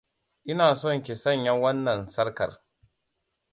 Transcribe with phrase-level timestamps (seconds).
[0.51, 2.61] Ina son ki sanya wannan sarƙar.